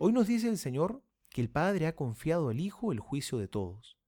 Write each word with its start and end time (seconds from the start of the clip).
nos 0.00 0.26
dice 0.26 0.48
el 0.48 0.58
Señor 0.58 1.02
que 1.28 1.40
el 1.40 1.50
Padre 1.50 1.86
ha 1.86 1.96
confiado 1.96 2.48
al 2.48 2.60
Hijo 2.60 2.92
el 2.92 3.00
juicio 3.00 3.38
de 3.38 3.48
todos. 3.48 3.98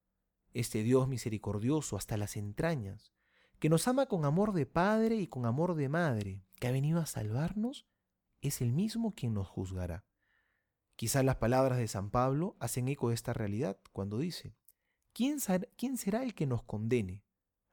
Este 0.53 0.83
Dios 0.83 1.09
misericordioso 1.09 1.97
hasta 1.97 2.17
las 2.17 2.37
entrañas, 2.37 3.13
que 3.59 3.69
nos 3.69 3.87
ama 3.89 4.07
con 4.07 4.25
amor 4.25 4.53
de 4.53 4.67
Padre 4.67 5.17
y 5.17 5.27
con 5.27 5.47
amor 5.47 5.75
de 5.75 5.89
Madre, 5.89 6.43
que 6.59 6.69
ha 6.69 6.73
venido 6.73 7.01
a 7.01 7.07
salvarnos, 7.07 7.87
es 8.41 8.63
el 8.63 8.73
mismo 8.73 9.15
quien 9.15 9.35
nos 9.35 9.49
juzgará. 9.49 10.05
Quizás 10.97 11.25
las 11.25 11.37
palabras 11.37 11.79
de 11.79 11.89
San 11.89 12.11
Pablo 12.11 12.57
hacen 12.59 12.89
eco 12.89 13.11
de 13.11 13.15
esta 13.15 13.33
realidad 13.33 13.79
cuando 13.93 14.19
dice, 14.19 14.57
¿quién, 15.13 15.39
¿quién 15.77 15.97
será 15.97 16.23
el 16.23 16.35
que 16.35 16.47
nos 16.47 16.63
condene? 16.63 17.23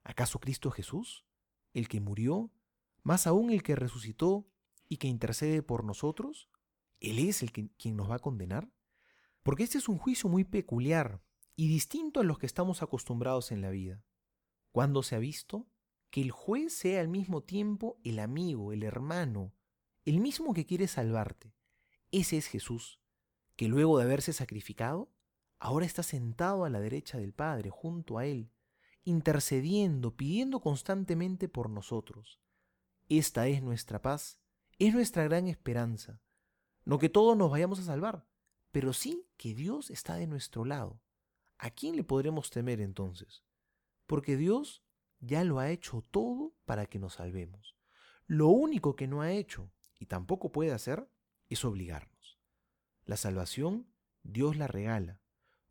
¿Acaso 0.04 0.40
Cristo 0.40 0.72
Jesús? 0.72 1.26
¿El 1.74 1.88
que 1.88 2.00
murió? 2.00 2.52
¿Más 3.04 3.28
aún 3.28 3.52
el 3.52 3.64
que 3.64 3.76
resucitó 3.76 4.48
y 4.90 4.98
que 4.98 5.08
intercede 5.08 5.62
por 5.64 5.84
nosotros? 5.84 6.50
¿Él 7.00 7.20
es 7.20 7.44
el 7.44 7.52
que, 7.52 7.70
quien 7.78 7.96
nos 7.96 8.10
va 8.10 8.16
a 8.16 8.20
condenar? 8.20 8.72
Porque 9.44 9.64
este 9.64 9.78
es 9.78 9.88
un 9.88 9.98
juicio 9.98 10.30
muy 10.30 10.44
peculiar 10.44 11.22
y 11.56 11.68
distinto 11.68 12.20
a 12.20 12.24
los 12.24 12.38
que 12.40 12.46
estamos 12.46 12.82
acostumbrados 12.82 13.52
en 13.52 13.62
la 13.62 13.70
vida. 13.70 14.04
¿Cuándo 14.72 15.04
se 15.04 15.16
ha 15.16 15.20
visto? 15.20 15.68
Que 16.10 16.22
el 16.22 16.32
juez 16.32 16.74
sea 16.74 17.02
al 17.02 17.08
mismo 17.08 17.44
tiempo 17.44 18.00
el 18.04 18.20
amigo, 18.20 18.74
el 18.74 18.84
hermano, 18.84 19.54
el 20.06 20.20
mismo 20.20 20.54
que 20.54 20.66
quiere 20.66 20.88
salvarte. 20.88 21.54
Ese 22.12 22.38
es 22.38 22.48
Jesús, 22.48 23.00
que 23.56 23.68
luego 23.68 23.98
de 23.98 24.06
haberse 24.06 24.34
sacrificado, 24.34 25.12
ahora 25.60 25.86
está 25.86 26.04
sentado 26.04 26.64
a 26.64 26.70
la 26.70 26.80
derecha 26.80 27.18
del 27.18 27.34
Padre, 27.34 27.70
junto 27.70 28.18
a 28.18 28.26
Él, 28.26 28.52
intercediendo, 29.04 30.16
pidiendo 30.16 30.62
constantemente 30.62 31.50
por 31.50 31.70
nosotros. 31.70 32.40
Esta 33.10 33.48
es 33.48 33.64
nuestra 33.64 34.02
paz, 34.02 34.40
es 34.80 34.94
nuestra 34.94 35.24
gran 35.24 35.48
esperanza. 35.48 36.22
No 36.88 37.00
que 37.00 37.10
todos 37.10 37.36
nos 37.36 37.52
vayamos 37.52 37.80
a 37.80 37.84
salvar, 37.84 38.26
pero 38.72 38.94
sí 38.94 39.28
que 39.36 39.54
Dios 39.54 39.90
está 39.90 40.16
de 40.16 40.26
nuestro 40.26 40.64
lado. 40.64 41.02
¿A 41.58 41.70
quién 41.70 41.98
le 41.98 42.06
podremos 42.06 42.50
temer 42.50 42.80
entonces? 42.80 43.44
Porque 44.06 44.38
Dios 44.38 44.86
ya 45.20 45.44
lo 45.44 45.60
ha 45.60 45.70
hecho 45.70 46.06
todo 46.12 46.56
para 46.64 46.86
que 46.86 46.98
nos 46.98 47.16
salvemos. 47.16 47.76
Lo 48.26 48.48
único 48.48 48.96
que 48.96 49.06
no 49.06 49.20
ha 49.20 49.34
hecho, 49.34 49.70
y 50.00 50.06
tampoco 50.06 50.54
puede 50.54 50.72
hacer, 50.72 51.10
es 51.50 51.66
obligarnos. 51.66 52.40
La 53.04 53.18
salvación 53.18 53.92
Dios 54.24 54.56
la 54.56 54.68
regala. 54.68 55.20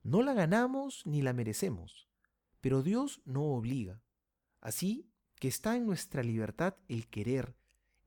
No 0.03 0.21
la 0.21 0.35
ganamos 0.35 1.07
ni 1.07 1.23
la 1.23 1.33
merecemos, 1.33 2.11
pero 2.61 2.83
Dios 2.83 3.23
no 3.25 3.55
obliga. 3.55 4.03
Así 4.61 5.09
que 5.37 5.49
está 5.49 5.77
en 5.77 5.87
nuestra 5.87 6.23
libertad 6.23 6.77
el 6.89 7.09
querer, 7.09 7.57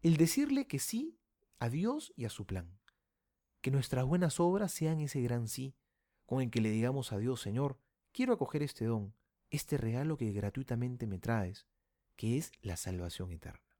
el 0.03 0.15
decirle 0.17 0.67
que 0.67 0.77
sí 0.77 1.17
a 1.57 1.69
Dios 1.69 2.13
y 2.15 2.25
a 2.25 2.29
su 2.29 2.45
plan. 2.45 2.79
Que 3.61 3.71
nuestras 3.71 4.05
buenas 4.05 4.39
obras 4.39 4.71
sean 4.71 4.99
ese 4.99 5.21
gran 5.21 5.47
sí, 5.47 5.75
con 6.25 6.41
el 6.41 6.49
que 6.49 6.61
le 6.61 6.69
digamos 6.69 7.11
a 7.11 7.17
Dios, 7.17 7.41
Señor, 7.41 7.77
quiero 8.11 8.33
acoger 8.33 8.63
este 8.63 8.85
don, 8.85 9.13
este 9.49 9.77
regalo 9.77 10.17
que 10.17 10.31
gratuitamente 10.31 11.07
me 11.07 11.19
traes, 11.19 11.67
que 12.15 12.37
es 12.37 12.51
la 12.61 12.77
salvación 12.77 13.31
eterna. 13.31 13.77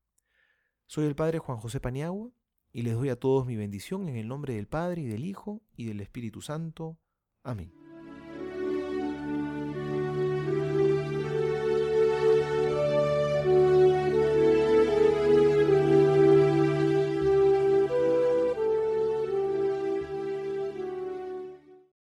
Soy 0.86 1.06
el 1.06 1.16
Padre 1.16 1.40
Juan 1.40 1.60
José 1.60 1.80
Paniagua 1.80 2.32
y 2.72 2.82
les 2.82 2.96
doy 2.96 3.10
a 3.10 3.20
todos 3.20 3.46
mi 3.46 3.56
bendición 3.56 4.08
en 4.10 4.16
el 4.16 4.28
nombre 4.28 4.56
del 4.56 4.68
Padre 4.68 5.02
y 5.02 5.06
del 5.06 5.24
Hijo 5.24 5.62
y 5.76 5.86
del 5.86 6.02
Espíritu 6.02 6.42
Santo. 6.42 6.98
Amén. 7.44 7.79